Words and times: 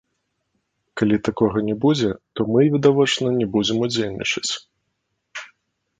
Калі 1.01 1.17
такога 1.27 1.57
не 1.67 1.75
будзе, 1.83 2.09
то 2.39 2.47
мы 2.55 2.65
відавочна 2.77 3.27
не 3.39 3.47
будзем 3.57 3.77
удзельнічаць. 3.89 4.51